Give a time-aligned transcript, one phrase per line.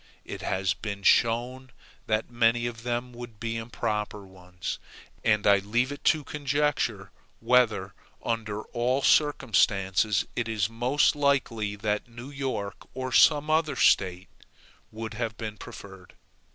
[0.25, 1.71] It has been shown
[2.07, 4.79] that many of them would be improper ones.
[5.23, 7.93] And I leave it to conjecture, whether,
[8.25, 14.29] under all circumstances, it is most likely that New York, or some other State,
[14.91, 16.15] would have been preferred.